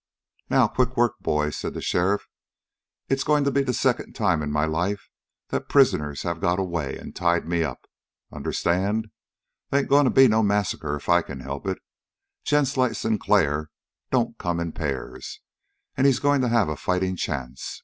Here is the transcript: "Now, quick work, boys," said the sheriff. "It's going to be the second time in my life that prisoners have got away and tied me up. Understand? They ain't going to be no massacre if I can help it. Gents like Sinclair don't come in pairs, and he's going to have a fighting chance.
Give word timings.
"Now, 0.49 0.67
quick 0.67 0.97
work, 0.97 1.19
boys," 1.19 1.55
said 1.57 1.75
the 1.75 1.79
sheriff. 1.83 2.27
"It's 3.07 3.23
going 3.23 3.43
to 3.43 3.51
be 3.51 3.61
the 3.61 3.71
second 3.71 4.13
time 4.13 4.41
in 4.41 4.51
my 4.51 4.65
life 4.65 5.09
that 5.49 5.69
prisoners 5.69 6.23
have 6.23 6.41
got 6.41 6.57
away 6.57 6.97
and 6.97 7.15
tied 7.15 7.47
me 7.47 7.63
up. 7.63 7.85
Understand? 8.33 9.11
They 9.69 9.77
ain't 9.81 9.89
going 9.89 10.05
to 10.05 10.09
be 10.09 10.27
no 10.27 10.41
massacre 10.41 10.95
if 10.95 11.07
I 11.07 11.21
can 11.21 11.41
help 11.41 11.67
it. 11.67 11.77
Gents 12.43 12.77
like 12.77 12.95
Sinclair 12.95 13.69
don't 14.09 14.39
come 14.39 14.59
in 14.59 14.71
pairs, 14.71 15.39
and 15.95 16.07
he's 16.07 16.17
going 16.17 16.41
to 16.41 16.49
have 16.49 16.67
a 16.67 16.75
fighting 16.75 17.15
chance. 17.15 17.79